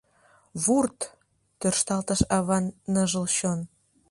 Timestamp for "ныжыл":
2.93-3.25